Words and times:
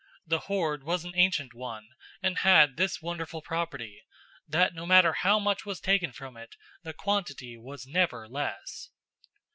The 0.25 0.39
hoard 0.39 0.83
was 0.83 1.05
an 1.05 1.13
ancient 1.15 1.53
one 1.53 1.87
and 2.23 2.39
had 2.39 2.75
this 2.75 3.03
wonderful 3.03 3.43
property 3.43 4.01
that 4.47 4.73
no 4.73 4.87
matter 4.87 5.13
how 5.13 5.37
much 5.37 5.63
was 5.63 5.79
taken 5.79 6.11
from 6.11 6.35
it 6.35 6.55
the 6.81 6.91
quantity 6.91 7.55
was 7.55 7.85
never 7.85 8.27
less. 8.27 8.89